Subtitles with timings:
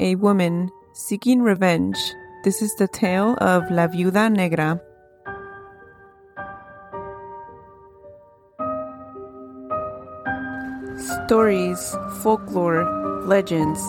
[0.00, 1.98] a woman seeking revenge.
[2.42, 4.80] This is the tale of La Viuda Negra.
[11.26, 12.84] Stories, folklore,
[13.26, 13.80] legends,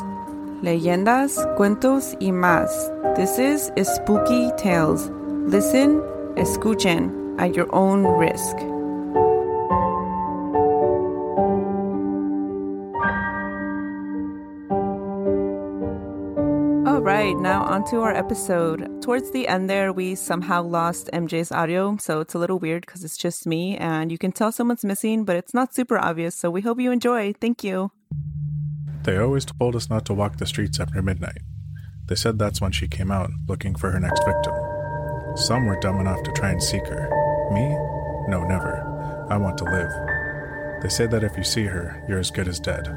[0.62, 2.70] leyendas, cuentos y más.
[3.16, 5.10] This is Spooky Tales.
[5.48, 6.02] Listen,
[6.36, 8.71] escuchen at your own risk.
[17.42, 19.02] Now onto our episode.
[19.02, 23.04] Towards the end there, we somehow lost MJ's audio, so it's a little weird because
[23.04, 26.52] it's just me, and you can tell someone's missing, but it's not super obvious, so
[26.52, 27.34] we hope you enjoy.
[27.34, 27.92] Thank you.
[29.04, 31.40] They always told us not to walk the streets after midnight.
[32.06, 34.54] They said that's when she came out, looking for her next victim.
[35.36, 37.10] Some were dumb enough to try and seek her.
[37.52, 37.70] Me?
[38.28, 39.28] No, never.
[39.32, 40.84] I want to live.
[40.84, 42.88] They say that if you see her, you're as good as dead.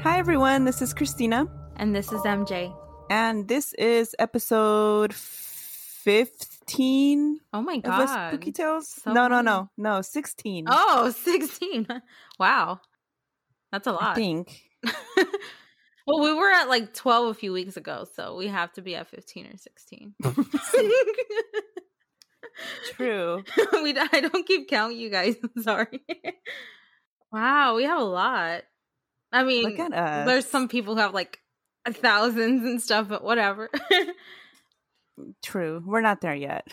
[0.00, 0.64] Hi, everyone.
[0.64, 2.74] This is Christina, And this is MJ.
[3.14, 8.30] And this is episode 15 Oh my god.
[8.30, 8.88] Spooky Tales.
[8.88, 10.64] So no, no, no, no, 16.
[10.66, 11.86] Oh, 16.
[12.40, 12.80] wow.
[13.70, 14.02] That's a lot.
[14.02, 14.62] I think.
[16.06, 18.96] well, we were at like 12 a few weeks ago, so we have to be
[18.96, 20.14] at 15 or 16.
[22.96, 23.44] True.
[23.74, 25.36] we I don't keep count you guys.
[25.40, 26.00] I'm sorry.
[27.30, 28.64] wow, we have a lot.
[29.30, 30.26] I mean, Look at us.
[30.26, 31.38] there's some people who have like
[31.92, 33.70] thousands and stuff, but whatever.
[35.42, 35.82] True.
[35.84, 36.66] We're not there yet.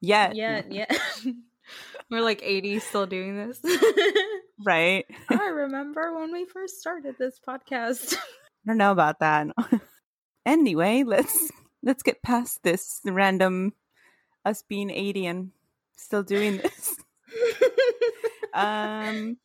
[0.00, 0.36] Yet.
[0.36, 0.96] yeah, yet.
[2.10, 3.60] We're like 80 still doing this.
[4.64, 5.04] Right.
[5.28, 8.16] I remember when we first started this podcast.
[8.16, 8.20] I
[8.66, 9.48] don't know about that.
[10.46, 11.50] anyway, let's
[11.82, 13.72] let's get past this random
[14.44, 15.50] us being 80 and
[15.96, 16.96] still doing this.
[18.54, 19.36] um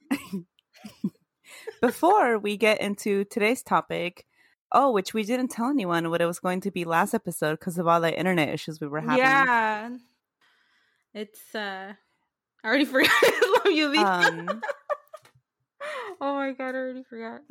[1.82, 4.26] before we get into today's topic,
[4.74, 7.78] oh, which we didn't tell anyone what it was going to be last episode because
[7.78, 9.18] of all the internet issues we were having.
[9.20, 9.90] yeah.
[11.14, 11.94] It's uh
[12.64, 13.10] I already forgot.
[13.12, 14.02] I love you.
[14.04, 14.62] Um
[16.22, 17.42] oh my god, I already forgot.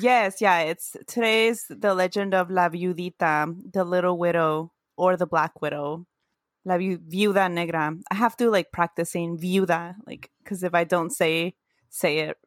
[0.00, 5.60] Yes, yeah, it's today's the legend of La Viudita, the little widow or the black
[5.62, 6.06] widow.
[6.64, 7.94] La viu- viuda negra.
[8.10, 11.54] I have to like practice saying viuda, like because if I don't say
[11.90, 12.38] say it,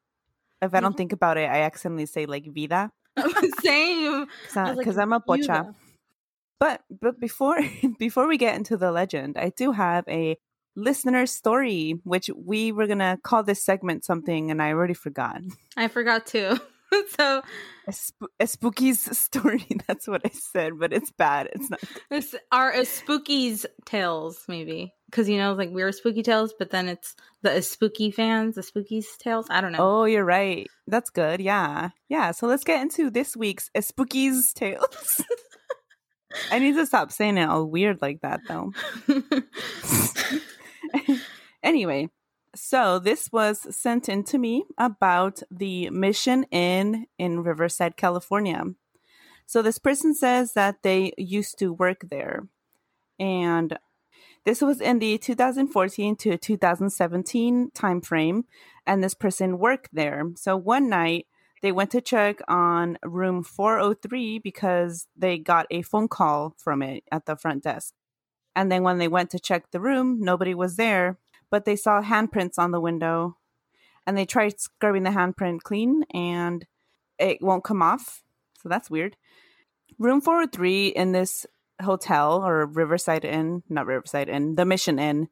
[0.62, 0.98] if I don't Mhm.
[0.98, 2.92] think about it, I accidentally say like vida
[3.62, 4.28] Same.
[4.46, 5.74] Was like, because I'm a pocha.
[6.60, 7.60] But but before
[8.00, 10.38] before we get into the legend, I do have a
[10.76, 15.42] listener story, which we were gonna call this segment something, and I already forgot.
[15.76, 16.60] I forgot too.
[17.18, 17.42] so
[17.88, 19.66] A, sp- a spooky's story.
[19.88, 21.50] That's what I said, but it's bad.
[21.54, 21.80] It's not.
[22.12, 24.94] it's our uh, spookies tales, maybe.
[25.10, 28.62] Because you know, like we are spooky tales, but then it's the spooky fans, the
[28.62, 29.48] spookies tales.
[29.50, 29.80] I don't know.
[29.80, 30.68] Oh, you're right.
[30.88, 31.40] That's good.
[31.40, 32.32] Yeah, yeah.
[32.32, 35.22] So let's get into this week's a spooky's tales.
[36.52, 38.74] I need to stop saying it all weird like that, though.
[41.64, 42.10] anyway,
[42.58, 48.64] so this was sent in to me about the Mission Inn in Riverside, California.
[49.46, 52.48] So this person says that they used to work there.
[53.20, 53.78] And
[54.44, 58.44] this was in the 2014 to 2017 timeframe,
[58.86, 60.32] and this person worked there.
[60.36, 61.28] So one night
[61.62, 67.04] they went to check on room 403 because they got a phone call from it
[67.12, 67.94] at the front desk.
[68.56, 71.18] And then when they went to check the room, nobody was there,
[71.50, 73.38] but they saw handprints on the window.
[74.06, 76.66] And they tried scrubbing the handprint clean and
[77.20, 78.24] it won't come off.
[78.62, 79.18] So that's weird.
[80.00, 81.46] Room 403 in this
[81.82, 85.28] hotel or Riverside Inn, not Riverside Inn, the Mission Inn.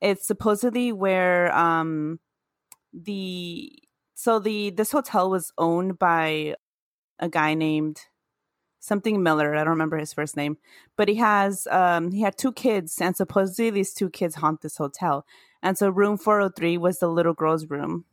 [0.00, 2.20] It's supposedly where um
[2.92, 3.72] the
[4.14, 6.56] so the this hotel was owned by
[7.18, 8.00] a guy named
[8.84, 9.54] something Miller.
[9.54, 10.58] I don't remember his first name,
[10.96, 14.76] but he has um he had two kids, and supposedly these two kids haunt this
[14.76, 15.26] hotel.
[15.62, 18.04] And so room 403 was the little girl's room.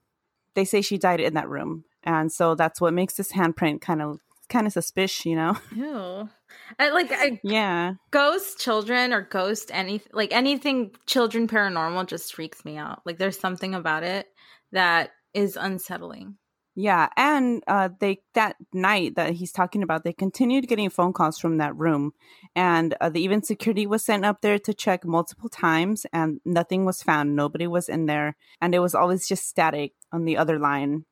[0.53, 4.01] They say she died in that room, and so that's what makes this handprint kind
[4.01, 4.19] of
[4.51, 5.57] kind of suspicious, you know?
[5.75, 6.29] Ew.
[6.77, 7.93] I, like I, yeah.
[8.11, 13.01] ghost children or ghost anything like anything children paranormal just freaks me out.
[13.05, 14.27] Like there's something about it
[14.73, 16.35] that is unsettling.
[16.73, 21.37] Yeah, and uh, they that night that he's talking about, they continued getting phone calls
[21.37, 22.13] from that room,
[22.55, 26.85] and uh, the even security was sent up there to check multiple times, and nothing
[26.85, 27.35] was found.
[27.35, 31.03] Nobody was in there, and it was always just static on the other line.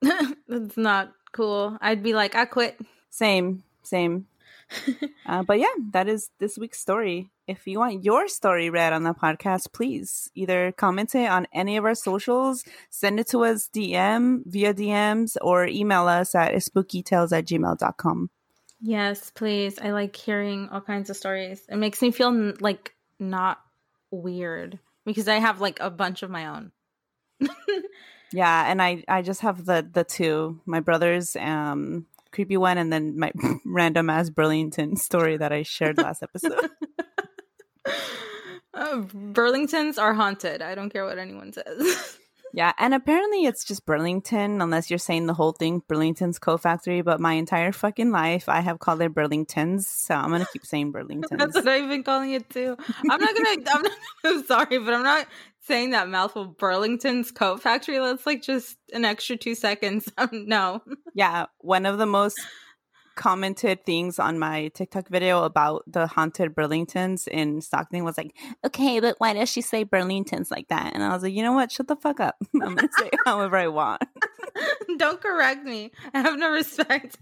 [0.48, 1.76] That's not cool.
[1.82, 2.80] I'd be like, I quit.
[3.10, 4.26] Same, same.
[5.26, 7.30] uh, but yeah, that is this week's story.
[7.46, 11.76] If you want your story read on the podcast, please either comment it on any
[11.76, 17.36] of our socials, send it to us DM via DMs, or email us at spookytales
[17.36, 18.30] at gmail.com.
[18.80, 19.78] Yes, please.
[19.78, 21.62] I like hearing all kinds of stories.
[21.68, 23.60] It makes me feel like not
[24.10, 26.72] weird because I have like a bunch of my own.
[28.32, 32.92] yeah, and I I just have the the two my brother's um creepy one and
[32.92, 33.32] then my
[33.64, 36.70] random ass Burlington story that I shared last episode.
[38.74, 38.96] uh,
[39.32, 40.60] Burlingtons are haunted.
[40.60, 42.18] I don't care what anyone says.
[42.56, 47.02] Yeah, and apparently it's just Burlington, unless you're saying the whole thing, Burlington's Co Factory.
[47.02, 50.92] But my entire fucking life, I have called it Burlingtons, so I'm gonna keep saying
[50.92, 51.36] Burlington.
[51.36, 52.76] That's what I've been calling it too.
[53.10, 53.56] I'm not gonna.
[53.68, 53.92] I'm, not,
[54.24, 55.26] I'm sorry, but I'm not
[55.66, 56.46] saying that mouthful.
[56.46, 57.98] Burlington's Coat Factory.
[57.98, 60.08] That's like just an extra two seconds.
[60.18, 60.82] Um, no.
[61.16, 62.40] Yeah, one of the most
[63.14, 68.34] commented things on my TikTok video about the haunted Burlingtons in Stockton was like,
[68.64, 70.92] okay, but why does she say Burlingtons like that?
[70.94, 71.70] And I was like, you know what?
[71.70, 72.36] Shut the fuck up.
[72.54, 74.02] I'm going to say however I want.
[74.98, 75.90] Don't correct me.
[76.12, 77.18] I have no respect.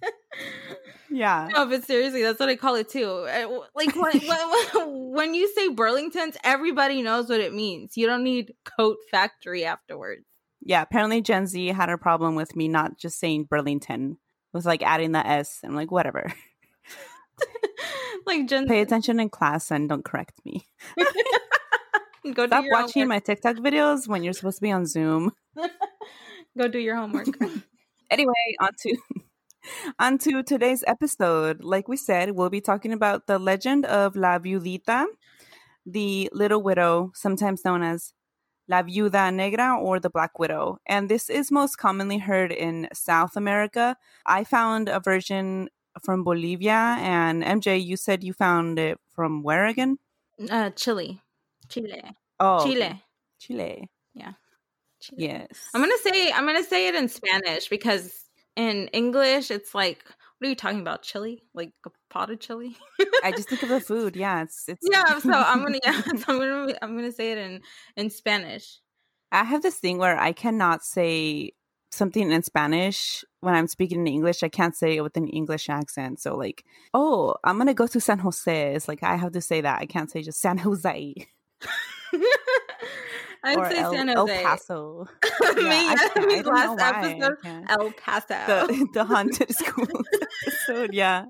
[1.11, 1.49] Yeah.
[1.53, 3.27] No, but seriously, that's what I call it too.
[3.29, 7.97] Eh, like when, when, when you say Burlingtons, everybody knows what it means.
[7.97, 10.25] You don't need coat factory afterwards.
[10.65, 14.19] Yeah, apparently Gen Z had a problem with me not just saying Burlington
[14.53, 16.33] with like adding the S and like whatever.
[18.27, 20.67] like Jen- pay attention in class and don't correct me.
[22.35, 25.33] Go Stop watching my TikTok videos when you're supposed to be on Zoom.
[26.57, 27.29] Go do your homework.
[28.11, 28.97] anyway, on to
[29.99, 31.65] on to today's episode.
[31.65, 35.07] Like we said, we'll be talking about the legend of La Viudita,
[35.87, 38.13] the little widow, sometimes known as
[38.69, 40.79] La Viuda Negra or the Black Widow.
[40.87, 43.97] And this is most commonly heard in South America.
[44.27, 45.69] I found a version
[46.03, 46.97] from Bolivia.
[47.01, 49.99] And MJ, you said you found it from where again?
[50.51, 51.21] Uh, Chile.
[51.69, 52.03] Chile.
[52.41, 53.03] Oh, Chile.
[53.39, 53.91] Chile.
[54.15, 54.33] Yeah.
[55.03, 55.23] Chile.
[55.23, 55.71] Yes.
[55.75, 58.13] I'm gonna say I'm gonna say it in Spanish because
[58.57, 60.05] in English it's like
[60.43, 61.03] what are you talking about?
[61.03, 61.41] Chili?
[61.55, 62.77] Like a pot of chili?
[63.23, 64.17] I just think of the food.
[64.17, 67.39] Yeah, it's it's Yeah, so I'm gonna yeah, so I'm gonna I'm gonna say it
[67.39, 67.61] in
[67.97, 68.81] in Spanish.
[69.31, 71.53] I have this thing where I cannot say
[71.93, 74.43] something in Spanish when I'm speaking in English.
[74.43, 76.21] I can't say it with an English accent.
[76.21, 78.75] So like, oh, I'm gonna go to San Jose.
[78.75, 79.81] It's like I have to say that.
[79.81, 81.15] I can't say just San Jose.
[83.45, 84.37] I'd say El, San Jose.
[84.37, 85.09] El Paso.
[85.57, 87.37] me, yeah, I, me last episode,
[87.69, 88.27] El Paso.
[88.29, 89.87] The, the haunted school
[90.47, 91.27] episode, yeah.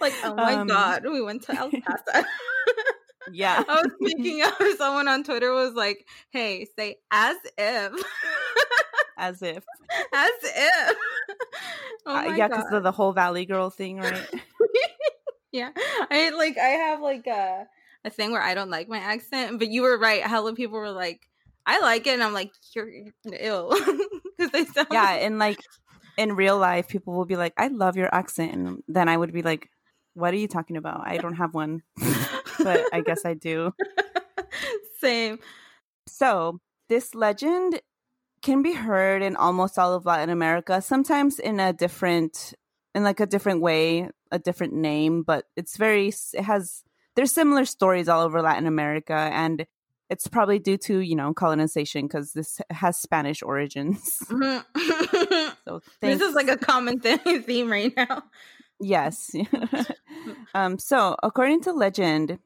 [0.00, 2.26] Like, oh my um, god, we went to El Paso.
[3.32, 3.64] yeah.
[3.68, 7.92] I was thinking of someone on Twitter was like, hey, say as if.
[9.18, 9.64] as if.
[10.14, 10.96] As if.
[12.06, 14.26] Oh uh, yeah, because of the whole Valley Girl thing, right?
[15.52, 15.70] yeah.
[16.10, 17.66] I like I have like a
[18.04, 20.22] a thing where I don't like my accent, but you were right.
[20.22, 21.28] Hella people were like,
[21.66, 22.88] I like it, and I'm like, you're
[23.30, 23.70] ill
[24.38, 25.60] because they sound yeah, and like
[26.16, 29.32] in real life, people will be like, I love your accent, and then I would
[29.32, 29.68] be like,
[30.14, 31.06] what are you talking about?
[31.06, 31.82] I don't have one,
[32.58, 33.72] but I guess I do.
[35.00, 35.38] Same.
[36.06, 37.80] So this legend
[38.42, 42.54] can be heard in almost all of Latin America, sometimes in a different
[42.94, 46.82] in like a different way, a different name, but it's very it has
[47.18, 49.66] there's similar stories all over Latin America, and
[50.08, 54.22] it's probably due to you know colonization because this has Spanish origins.
[54.28, 55.48] Mm-hmm.
[55.64, 57.00] so this is like a common
[57.42, 58.22] theme right now.
[58.80, 59.34] Yes.
[60.54, 62.38] um, so according to legend,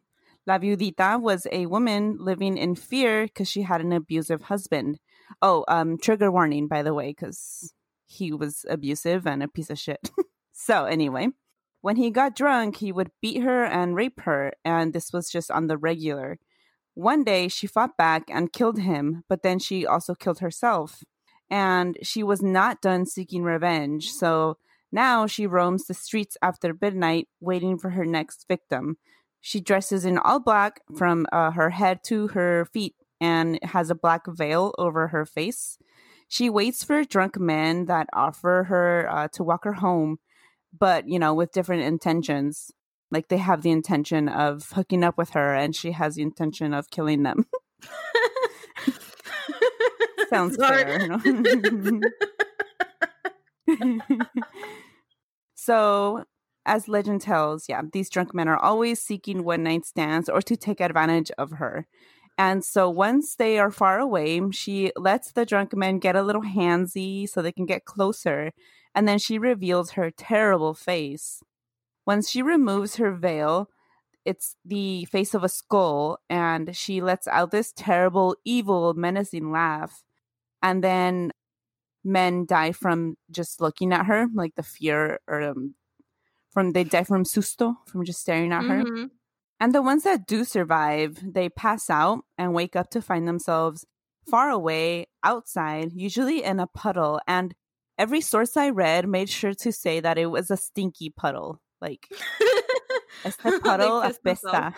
[0.47, 4.99] La Viudita was a woman living in fear because she had an abusive husband.
[5.43, 7.75] Oh, um, trigger warning, by the way, because
[8.07, 10.11] he was abusive and a piece of shit.
[10.52, 11.29] so anyway,
[11.83, 15.51] when he got drunk, he would beat her and rape her, and this was just
[15.51, 16.39] on the regular.
[16.95, 21.03] One day, she fought back and killed him, but then she also killed herself.
[21.51, 24.59] And she was not done seeking revenge, so
[24.93, 28.97] now she roams the streets after midnight, waiting for her next victim.
[29.41, 33.97] She dresses in all black from uh, her head to her feet and has a
[33.97, 35.79] black veil over her face.
[36.29, 40.21] She waits for drunk men that offer her uh, to walk her home
[40.76, 42.71] but you know, with different intentions.
[43.11, 46.73] Like they have the intention of hooking up with her, and she has the intention
[46.73, 47.45] of killing them.
[50.31, 51.21] Sounds fair.
[55.55, 56.25] so,
[56.64, 60.57] as legend tells, yeah, these drunk men are always seeking one night stands or to
[60.57, 61.87] take advantage of her.
[62.38, 66.43] And so once they are far away, she lets the drunk men get a little
[66.43, 68.52] handsy so they can get closer
[68.94, 71.42] and then she reveals her terrible face.
[72.06, 73.68] Once she removes her veil,
[74.25, 80.02] it's the face of a skull, and she lets out this terrible, evil, menacing laugh.
[80.62, 81.32] And then
[82.04, 85.75] men die from just looking at her, like the fear or um,
[86.50, 88.84] from they die from susto, from just staring at her.
[88.84, 89.11] Mhm.
[89.61, 93.87] And the ones that do survive, they pass out and wake up to find themselves
[94.28, 97.20] far away outside, usually in a puddle.
[97.28, 97.54] And
[97.99, 101.61] every source I read made sure to say that it was a stinky puddle.
[101.80, 102.08] Like,
[103.25, 104.75] este puddle apesta.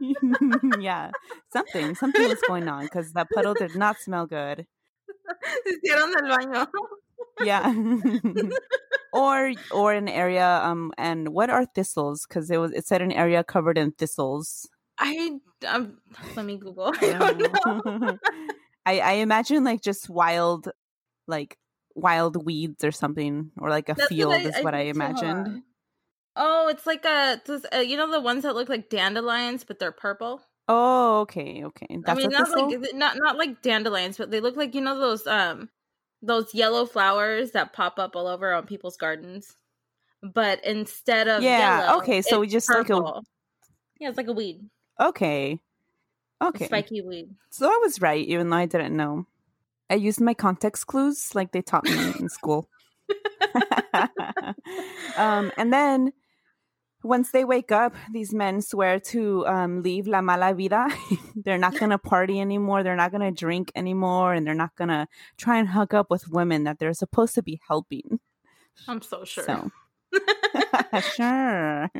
[0.80, 1.10] yeah,
[1.52, 1.94] something.
[1.94, 4.66] Something was going on because that puddle did not smell good.
[5.66, 6.66] Hicieron del baño.
[7.40, 7.72] Yeah.
[9.12, 13.12] or or an area um and what are thistles because it was it said an
[13.12, 15.98] area covered in thistles I um,
[16.36, 16.92] let me Google.
[17.00, 18.18] I don't know.
[18.86, 20.70] I, I imagine like just wild,
[21.26, 21.58] like
[21.98, 25.02] wild weeds or something, or like a That's field what is what I think too,
[25.04, 25.62] hold imagined.
[26.36, 29.78] Oh, it's like a, this- uh, you know the ones that look like dandelions, but
[29.78, 30.40] they're purple.
[30.68, 31.86] Oh, okay, okay.
[31.90, 34.98] That's I mean, not like not not like dandelions, but they look like you know
[34.98, 35.68] those um
[36.22, 39.56] those yellow flowers that pop up all over on people's gardens.
[40.22, 43.22] But instead of Yeah, yellow, okay, so we just like a-
[44.00, 44.68] yeah, it's like a weed,
[45.00, 45.60] okay,
[46.40, 46.66] a okay.
[46.66, 47.30] spiky weed.
[47.50, 49.26] So I was right, even though I didn't know.
[49.90, 52.68] I used my context clues like they taught me in school.
[55.16, 56.12] um, and then
[57.02, 60.88] once they wake up, these men swear to um, leave la mala vida.
[61.36, 62.82] they're not going to party anymore.
[62.82, 64.34] They're not going to drink anymore.
[64.34, 67.42] And they're not going to try and hook up with women that they're supposed to
[67.42, 68.20] be helping.
[68.86, 69.44] I'm so sure.
[69.44, 69.70] So,
[71.14, 71.90] sure.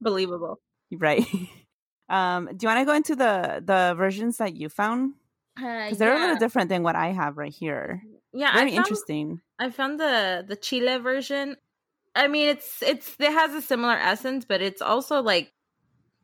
[0.00, 0.60] Believable.
[0.92, 1.26] Right.
[2.08, 5.14] Um, do you want to go into the the versions that you found?
[5.58, 8.02] Uh, Because they're a little different than what I have right here.
[8.32, 9.40] Yeah, Very I found, interesting.
[9.58, 11.56] I found the the Chile version.
[12.14, 15.52] I mean, it's it's it has a similar essence, but it's also like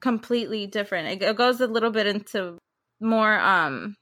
[0.00, 1.08] completely different.
[1.08, 2.58] It, it goes a little bit into
[3.00, 3.96] more um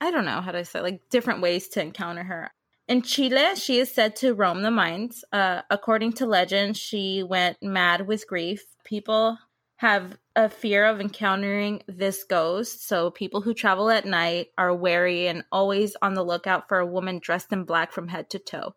[0.00, 2.50] I don't know how to say like different ways to encounter her.
[2.88, 5.24] In Chile, she is said to roam the mines.
[5.32, 8.64] Uh, according to legend, she went mad with grief.
[8.84, 9.38] People
[9.82, 15.26] have a fear of encountering this ghost, so people who travel at night are wary
[15.26, 18.72] and always on the lookout for a woman dressed in black from head to toe.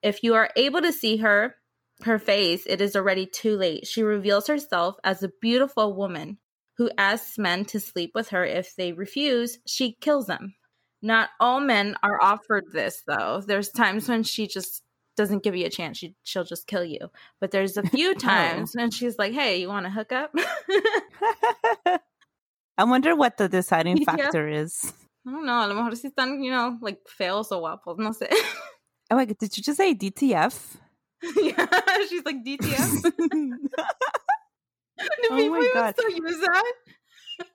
[0.00, 1.56] If you are able to see her,
[2.04, 3.88] her face, it is already too late.
[3.88, 6.38] She reveals herself as a beautiful woman
[6.76, 8.44] who asks men to sleep with her.
[8.44, 10.54] If they refuse, she kills them.
[11.02, 13.42] Not all men are offered this, though.
[13.44, 14.83] There's times when she just
[15.16, 15.98] doesn't give you a chance.
[15.98, 17.10] She, she'll just kill you.
[17.40, 18.14] But there's a few oh.
[18.14, 20.30] times when she's like, hey, you want to hook up?
[20.34, 21.98] I
[22.78, 24.04] I wonder what the deciding Yeah.
[24.04, 24.92] factor is.
[25.26, 25.64] I don't know.
[25.64, 27.98] A lo mejor si están, you know, like feos o guapos.
[27.98, 28.28] No sé.
[29.10, 30.76] Oh my god, did you just say DTF?
[31.36, 31.66] yeah,
[32.08, 33.02] she's like DTF.
[33.02, 33.58] Do
[35.30, 35.94] Oh people my God.
[35.98, 36.72] still use that?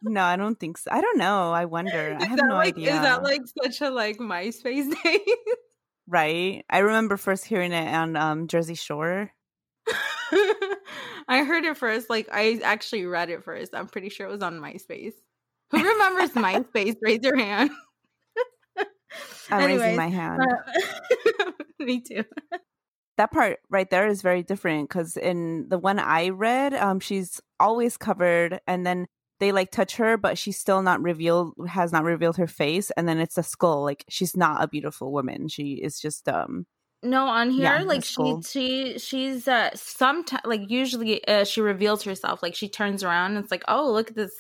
[0.02, 0.90] no, I don't think so.
[0.92, 1.52] I don't know.
[1.52, 2.18] I wonder.
[2.20, 2.96] I Is have that no like idea.
[2.96, 5.20] is that like such a like MySpace day?
[6.10, 6.66] Right?
[6.70, 9.32] I remember first hearing it on um, Jersey Shore.
[11.28, 12.10] I heard it first.
[12.10, 13.74] Like I actually read it first.
[13.76, 15.14] I'm pretty sure it was on MySpace.
[15.72, 16.96] Who remembers MySpace?
[17.02, 17.70] Raise your hand.
[19.52, 20.42] I'm raising my hand.
[20.42, 22.24] Uh, me too.
[23.18, 27.42] that part right there is very different because in the one I read, um, she's
[27.60, 29.08] always covered, and then
[29.40, 33.08] they like touch her, but she's still not revealed, has not revealed her face, and
[33.08, 33.84] then it's a skull.
[33.84, 35.48] Like she's not a beautiful woman.
[35.48, 36.66] She is just um.
[37.02, 42.04] No, on here, Yeah, like she she she's uh sometimes like usually uh, she reveals
[42.04, 42.44] herself.
[42.44, 44.34] Like she turns around and it's like, oh, look at this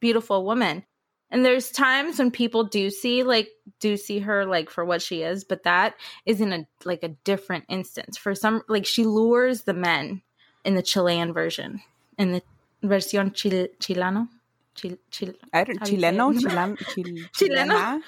[0.00, 0.84] beautiful woman.
[1.30, 3.48] And there's times when people do see like
[3.80, 5.94] do see her like for what she is, but that
[6.26, 8.16] is in a like a different instance.
[8.16, 10.22] For some, like she lures the men
[10.64, 11.80] in the Chilean version,
[12.18, 12.42] in the
[12.84, 14.28] versión chil- chilano,
[14.74, 16.32] chil- chil- I don't How do you say Chileno.
[16.34, 17.72] Chilan, chil, Chileno?
[17.72, 18.00] Chilena?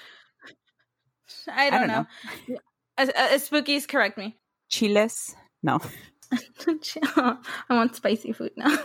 [1.48, 2.06] I don't, don't know.
[2.98, 4.36] Uh, uh, spookies, correct me.
[4.70, 5.34] Chiles.
[5.62, 5.80] No.
[6.32, 7.36] I
[7.70, 8.76] want spicy food now.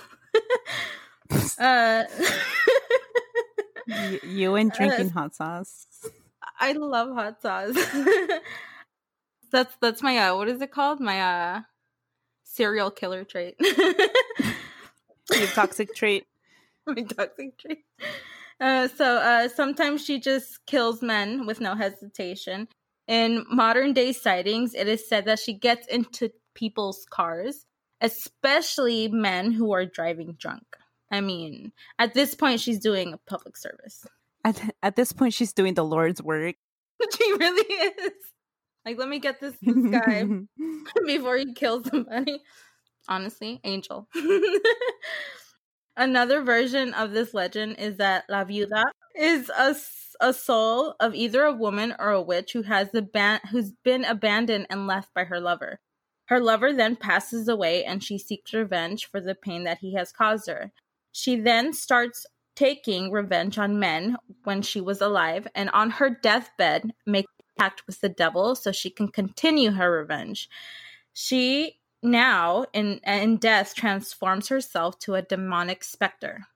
[1.59, 2.03] uh,
[3.85, 5.87] you, you and drinking hot sauce.
[6.59, 7.75] I love hot sauce.
[9.51, 10.99] that's that's my uh, what is it called?
[10.99, 11.61] My uh
[12.43, 13.55] serial killer trait.
[15.31, 16.25] Your toxic trait.
[16.87, 17.85] my toxic trait.
[18.59, 22.67] Uh, so uh, sometimes she just kills men with no hesitation.
[23.07, 27.65] In modern day sightings, it is said that she gets into people's cars,
[27.99, 30.63] especially men who are driving drunk.
[31.11, 34.05] I mean, at this point, she's doing a public service.
[34.45, 36.55] At, at this point, she's doing the Lord's work.
[37.17, 38.13] she really is.
[38.85, 40.25] Like, let me get this, this guy
[41.05, 42.39] before he kills somebody.
[43.11, 44.07] Honestly, angel.
[45.97, 49.75] Another version of this legend is that La Viuda is a,
[50.21, 54.05] a soul of either a woman or a witch who has the ban- who's been
[54.05, 55.79] abandoned and left by her lover.
[56.25, 60.13] Her lover then passes away and she seeks revenge for the pain that he has
[60.13, 60.71] caused her.
[61.11, 62.25] She then starts
[62.55, 64.15] taking revenge on men
[64.45, 68.89] when she was alive and on her deathbed makes pact with the devil so she
[68.89, 70.47] can continue her revenge.
[71.13, 76.47] She now in in death transforms herself to a demonic specter.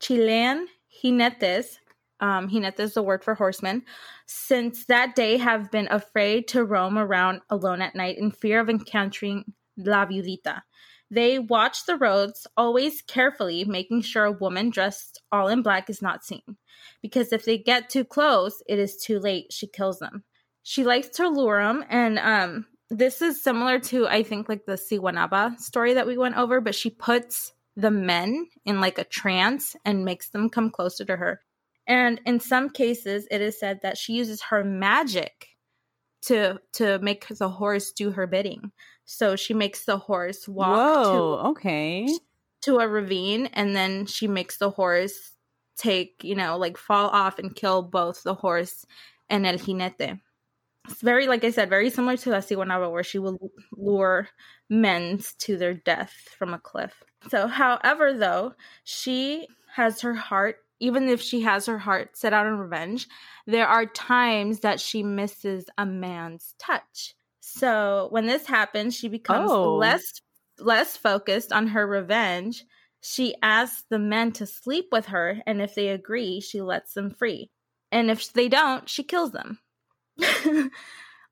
[0.00, 0.66] Chilean
[1.02, 1.78] jinetes,
[2.20, 3.82] um, jinete is the word for horsemen,
[4.26, 8.68] since that day have been afraid to roam around alone at night in fear of
[8.68, 10.62] encountering La Viudita.
[11.10, 16.02] They watch the roads always carefully, making sure a woman dressed all in black is
[16.02, 16.56] not seen.
[17.02, 19.52] Because if they get too close, it is too late.
[19.52, 20.24] She kills them.
[20.62, 24.72] She likes to lure them, and um, this is similar to I think like the
[24.72, 29.74] Siguanaba story that we went over, but she puts the men in like a trance
[29.84, 31.40] and makes them come closer to her.
[31.86, 35.48] And in some cases, it is said that she uses her magic
[36.22, 38.72] to to make the horse do her bidding.
[39.04, 42.08] So she makes the horse walk Whoa, to okay.
[42.62, 45.32] to a ravine, and then she makes the horse
[45.76, 48.86] take you know like fall off and kill both the horse
[49.28, 50.20] and el jinete
[50.88, 53.38] it's very like i said very similar to la Siguanaba, where she will
[53.72, 54.28] lure
[54.70, 57.02] men to their death from a cliff.
[57.28, 62.46] So however though she has her heart even if she has her heart set out
[62.46, 63.06] on revenge
[63.46, 67.14] there are times that she misses a man's touch.
[67.40, 69.76] So when this happens she becomes Oh.
[69.76, 70.20] less
[70.58, 72.64] less focused on her revenge.
[73.02, 77.10] She asks the men to sleep with her and if they agree she lets them
[77.10, 77.50] free.
[77.92, 79.58] And if they don't she kills them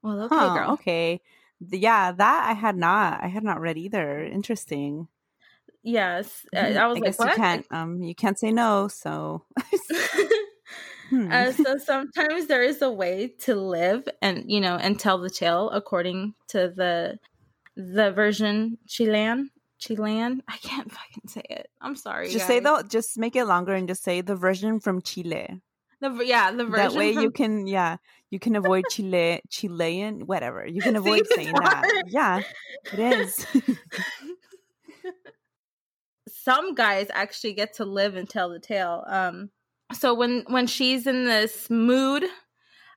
[0.02, 0.70] well, okay, Huh, girl.
[0.72, 1.20] Okay.
[1.60, 3.22] Yeah, that I had not.
[3.22, 4.24] I had not read either.
[4.24, 5.08] Interesting.
[5.84, 6.76] Yes, uh, Mhm.
[6.76, 7.30] I was like, guess what?
[7.30, 7.66] you can't.
[7.70, 8.88] Um, you can't say no.
[8.88, 9.44] So.
[11.10, 11.30] Hmm.
[11.30, 15.28] uh, so sometimes there is a way to live and you know and tell the
[15.28, 17.18] tale according to the
[17.76, 19.50] the version Chilean.
[19.78, 20.42] Chilean.
[20.48, 21.68] I can't fucking say it.
[21.82, 22.30] I'm sorry.
[22.30, 22.84] just say guys.
[22.84, 22.88] the.
[22.88, 25.60] Just make it longer and just say the version from Chile.
[26.02, 26.72] The yeah the version.
[26.72, 27.66] That way from- you can.
[27.66, 27.96] Yeah,
[28.30, 30.66] you can avoid Chile, Chilean, whatever.
[30.66, 32.04] You can avoid it's saying that.
[32.08, 32.42] Yeah,
[32.92, 33.46] it is.
[36.28, 39.04] some guys actually get to live and tell the tale.
[39.06, 39.50] Um,
[39.92, 42.24] so when when she's in this mood,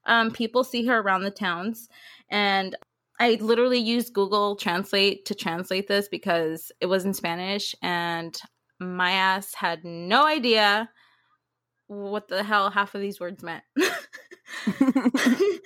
[0.06, 1.88] um, people see her around the towns,
[2.30, 2.76] and
[3.20, 8.38] I literally used Google Translate to translate this because it was in Spanish, and
[8.80, 10.90] my ass had no idea
[11.88, 13.64] what the hell half of these words meant.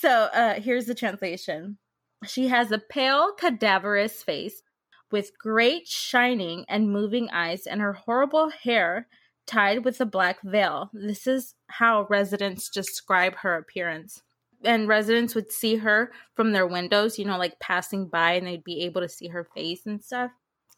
[0.00, 1.78] so uh, here's the translation.
[2.26, 4.62] She has a pale, cadaverous face
[5.10, 9.08] with great shining and moving eyes and her horrible hair
[9.46, 10.90] tied with a black veil.
[10.92, 14.22] This is how residents describe her appearance.
[14.62, 18.62] And residents would see her from their windows, you know, like passing by, and they'd
[18.62, 20.30] be able to see her face and stuff.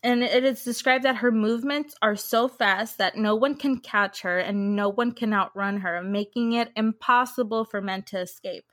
[0.02, 4.22] And it is described that her movements are so fast that no one can catch
[4.22, 8.64] her and no one can outrun her, making it impossible for men to escape.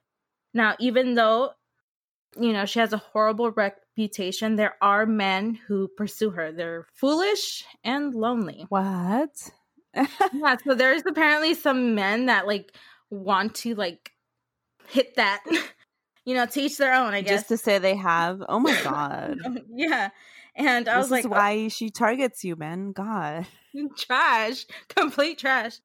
[0.54, 1.52] Now, even though
[2.38, 4.56] you know, she has a horrible reputation.
[4.56, 6.52] There are men who pursue her.
[6.52, 8.66] They're foolish and lonely.
[8.70, 9.50] what?
[10.32, 12.74] Yeah, so there's apparently some men that like
[13.10, 14.12] want to like
[14.88, 15.44] hit that,
[16.26, 17.32] you know, teach their own, I guess.
[17.32, 18.44] Just to say they have.
[18.48, 19.40] Oh my god.
[19.70, 20.10] yeah.
[20.60, 22.92] And I this was like, is why she targets you, man.
[22.92, 23.48] God.
[23.76, 25.80] "Oh, trash, complete trash.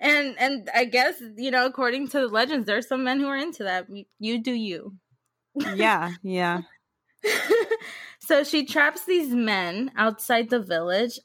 [0.00, 3.36] And and I guess, you know, according to the legends, there's some men who are
[3.36, 3.86] into that.
[3.88, 4.96] You, you do you.
[5.54, 6.62] Yeah, yeah.
[8.20, 11.18] so she traps these men outside the village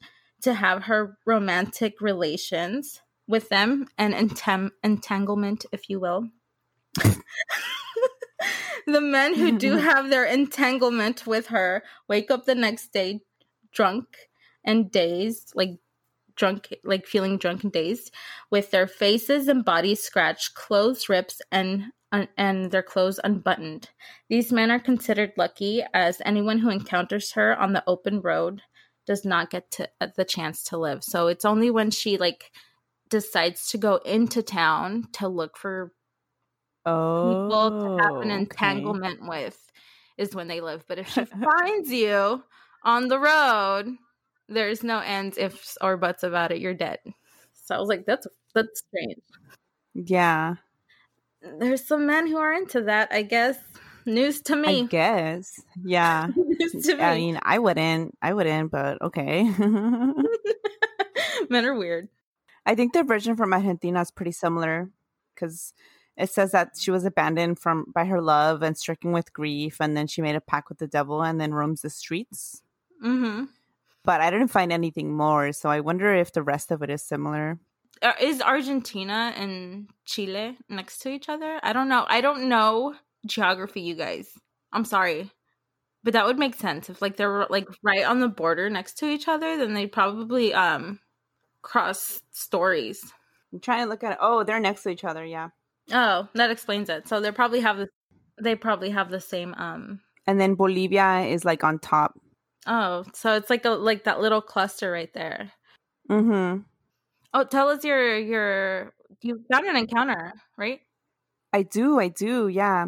[0.44, 4.14] to have her romantic relations with them and
[4.84, 6.30] entanglement, if you will.
[8.88, 13.22] the men who do have their entanglement with her wake up the next day
[13.72, 14.06] drunk
[14.64, 15.80] and dazed, like
[16.36, 18.14] drunk, like feeling drunk and dazed,
[18.50, 23.90] with their faces and bodies scratched, clothes rips, and un- and their clothes unbuttoned.
[24.30, 28.62] These men are considered lucky, as anyone who encounters her on the open road
[29.08, 31.04] does not get to uh, the chance to live.
[31.04, 32.52] So it's only when she like
[33.10, 35.92] decides to go into town to look for
[36.86, 37.46] Oh.
[37.46, 38.42] people to have an oh, okay.
[38.42, 39.72] entanglement with
[40.18, 40.84] is when they live.
[40.88, 41.26] But if she
[41.60, 42.44] finds you
[42.84, 43.96] on the road,
[44.48, 46.60] there's no ends, ifs, or buts about it.
[46.60, 47.00] You're dead.
[47.54, 49.22] So I was like, that's that's strange.
[49.94, 50.56] Yeah.
[51.60, 53.58] There's some men who are into that, I guess.
[54.06, 54.82] News to me.
[54.82, 55.62] I guess.
[55.84, 56.28] Yeah.
[56.36, 57.02] News to me.
[57.02, 58.18] I mean, I wouldn't.
[58.22, 59.44] I wouldn't, but okay.
[61.50, 62.10] Men are weird.
[62.66, 64.90] I think the version from Argentina is pretty similar
[65.34, 65.74] because
[66.18, 69.96] it says that she was abandoned from by her love and stricken with grief, and
[69.96, 72.62] then she made a pact with the devil and then roams the streets.
[73.04, 73.46] Mm-hmm.
[74.04, 77.04] But I didn't find anything more, so I wonder if the rest of it is
[77.04, 77.60] similar.
[78.02, 81.60] Uh, is Argentina and Chile next to each other?
[81.62, 82.06] I don't know.
[82.08, 82.96] I don't know
[83.26, 84.28] geography, you guys.
[84.74, 85.30] I'm sorry.
[86.04, 89.06] But that would make sense if like they're like right on the border next to
[89.06, 91.00] each other, then they probably um
[91.62, 93.14] cross stories.
[93.54, 94.18] I'm trying to look at it.
[94.20, 95.24] Oh, they're next to each other.
[95.24, 95.50] Yeah.
[95.92, 97.08] Oh, that explains it.
[97.08, 97.88] So they probably have the
[98.42, 102.20] they probably have the same um And then Bolivia is like on top.
[102.68, 105.52] Oh, so it's like a like that little cluster right there.
[106.10, 106.62] Mm-hmm.
[107.34, 110.80] Oh, tell us your your you've got an encounter, right?
[111.54, 112.00] I do.
[112.00, 112.48] I do.
[112.48, 112.88] Yeah.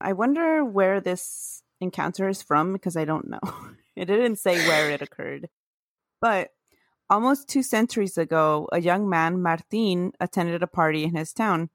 [0.00, 3.40] I wonder where this encounter is from because I don't know.
[3.96, 5.48] it didn't say where it occurred.
[6.20, 6.50] But
[7.10, 11.70] almost two centuries ago, a young man, Martin, attended a party in his town,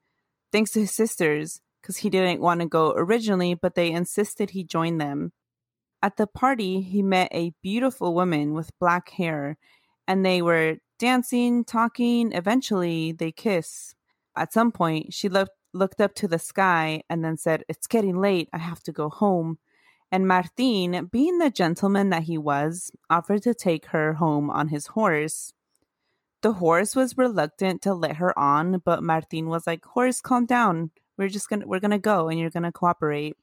[0.51, 4.63] thanks to his sisters, because he didn't want to go originally, but they insisted he
[4.63, 5.31] join them.
[6.01, 9.57] At the party, he met a beautiful woman with black hair,
[10.07, 12.31] and they were dancing, talking.
[12.33, 13.95] Eventually, they kiss.
[14.35, 18.19] At some point, she looked looked up to the sky and then said, It's getting
[18.19, 18.49] late.
[18.53, 19.59] I have to go home.
[20.11, 24.87] And Martin, being the gentleman that he was, offered to take her home on his
[24.87, 25.53] horse.
[26.41, 30.91] The horse was reluctant to let her on, but Martin was like, Horse, calm down.
[31.17, 33.35] We're just gonna we're gonna go and you're gonna cooperate.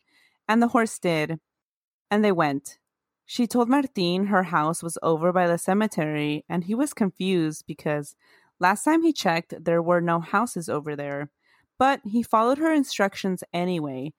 [0.48, 1.38] And the horse did.
[2.10, 2.78] And they went.
[3.26, 8.14] She told Martin her house was over by the cemetery, and he was confused because
[8.60, 11.30] last time he checked, there were no houses over there.
[11.78, 14.14] But he followed her instructions anyway,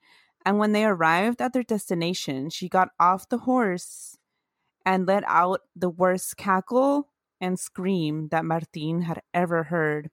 [0.45, 4.17] and when they arrived at their destination, she got off the horse
[4.85, 7.09] and let out the worst cackle
[7.39, 10.09] and scream that Martin had ever heard.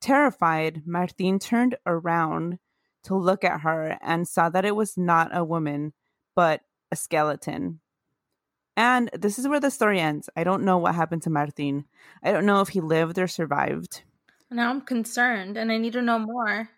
[0.00, 2.58] Terrified, Martin turned around
[3.04, 5.92] to look at her and saw that it was not a woman,
[6.34, 7.80] but a skeleton.
[8.76, 10.28] And this is where the story ends.
[10.36, 11.86] I don't know what happened to Martin.
[12.22, 14.02] I don't know if he lived or survived.
[14.50, 16.68] Now I'm concerned and I need to know more.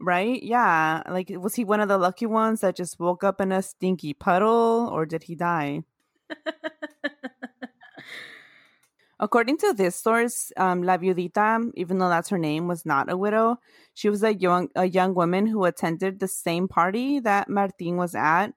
[0.00, 0.42] Right?
[0.42, 1.02] Yeah.
[1.08, 4.14] Like, was he one of the lucky ones that just woke up in a stinky
[4.14, 5.82] puddle or did he die?
[9.22, 13.16] According to this source, um, La Viudita, even though that's her name, was not a
[13.16, 13.58] widow.
[13.94, 18.16] She was a young a young woman who attended the same party that Martin was
[18.16, 18.48] at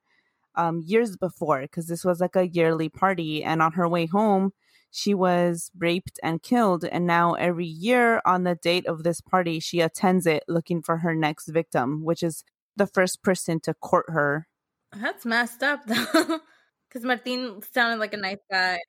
[0.56, 3.44] um, years before, because this was like a yearly party.
[3.44, 4.54] And on her way home,
[4.90, 6.84] she was raped and killed.
[6.84, 10.98] And now every year on the date of this party, she attends it looking for
[10.98, 12.44] her next victim, which is
[12.76, 14.48] the first person to court her.
[14.92, 16.40] That's messed up though.
[16.90, 18.80] Because Martin sounded like a nice guy.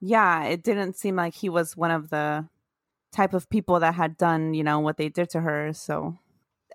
[0.00, 2.48] Yeah, it didn't seem like he was one of the
[3.12, 5.72] type of people that had done, you know, what they did to her.
[5.72, 6.18] So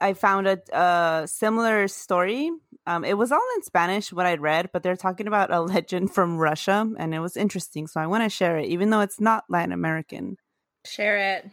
[0.02, 2.52] I found a, a similar story.
[2.86, 6.14] Um, it was all in Spanish, what I'd read, but they're talking about a legend
[6.14, 7.88] from Russia, and it was interesting.
[7.88, 10.38] So I want to share it, even though it's not Latin American.
[10.86, 11.50] Share it.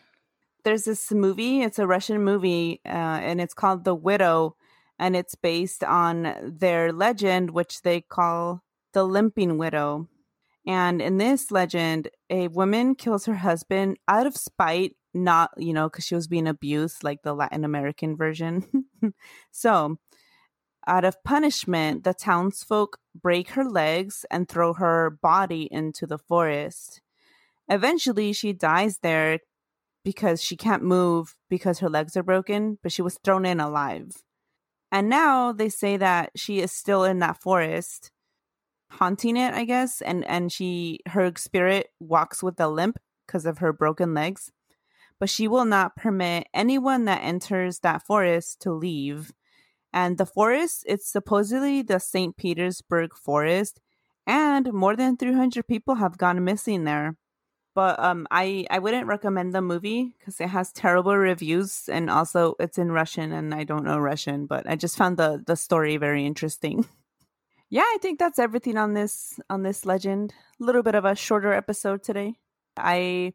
[0.64, 4.56] There's this movie, it's a Russian movie, uh, and it's called The Widow,
[4.98, 10.08] and it's based on their legend, which they call the Limping Widow.
[10.66, 15.88] And in this legend, a woman kills her husband out of spite, not, you know,
[15.88, 18.87] because she was being abused, like the Latin American version.
[19.51, 19.96] so,
[20.87, 27.01] out of punishment, the townsfolk break her legs and throw her body into the forest.
[27.68, 29.40] Eventually, she dies there
[30.05, 34.11] because she can't move because her legs are broken, but she was thrown in alive.
[34.90, 38.11] And now they say that she is still in that forest
[38.98, 43.59] haunting it, I guess, and and she her spirit walks with a limp because of
[43.59, 44.52] her broken legs.
[45.18, 49.33] But she will not permit anyone that enters that forest to leave.
[49.92, 52.37] And the forest, it's supposedly the St.
[52.37, 53.81] Petersburg forest,
[54.26, 57.16] and more than 300 people have gone missing there.
[57.74, 62.55] But um, I I wouldn't recommend the movie because it has terrible reviews, and also
[62.61, 64.46] it's in Russian, and I don't know Russian.
[64.46, 66.87] But I just found the the story very interesting.
[67.72, 70.35] yeah, I think that's everything on this on this legend.
[70.61, 72.35] A little bit of a shorter episode today.
[72.76, 73.32] I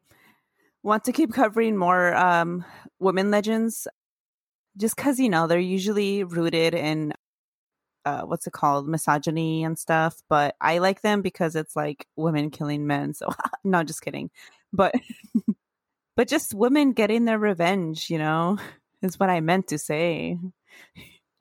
[0.84, 2.64] want to keep covering more um,
[3.00, 3.88] women legends,
[4.76, 7.14] just because you know they're usually rooted in
[8.04, 10.22] uh, what's it called misogyny and stuff.
[10.28, 13.14] But I like them because it's like women killing men.
[13.14, 13.30] So
[13.64, 14.30] no, just kidding.
[14.72, 14.94] But
[16.16, 18.08] but just women getting their revenge.
[18.08, 18.58] You know,
[19.02, 20.38] is what I meant to say.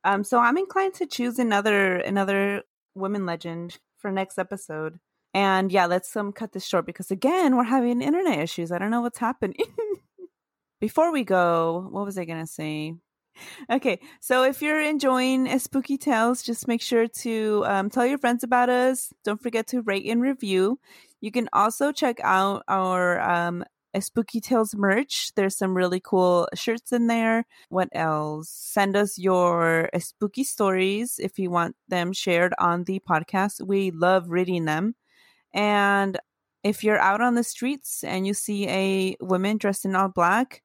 [0.04, 2.64] Um, so I'm inclined to choose another another
[2.98, 5.00] women legend for next episode.
[5.34, 8.72] And yeah, let's um cut this short because again we're having internet issues.
[8.72, 9.58] I don't know what's happening.
[10.80, 12.94] Before we go, what was I gonna say?
[13.70, 18.44] Okay, so if you're enjoying Spooky Tales, just make sure to um, tell your friends
[18.44, 19.14] about us.
[19.24, 20.80] Don't forget to rate and review.
[21.22, 23.64] You can also check out our um,
[24.00, 25.34] Spooky Tales merch.
[25.36, 27.46] There's some really cool shirts in there.
[27.70, 28.50] What else?
[28.50, 33.66] Send us your uh, spooky stories if you want them shared on the podcast.
[33.66, 34.96] We love reading them.
[35.54, 36.20] And
[36.64, 40.62] if you're out on the streets and you see a woman dressed in all black,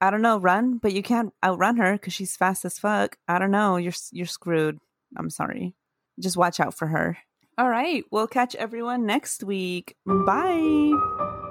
[0.00, 3.16] I don't know, run, but you can't outrun her because she's fast as fuck.
[3.28, 3.76] I don't know.
[3.76, 4.78] You're you're screwed.
[5.16, 5.74] I'm sorry.
[6.18, 7.16] Just watch out for her.
[7.56, 8.04] All right.
[8.10, 9.96] We'll catch everyone next week.
[10.04, 11.43] Bye.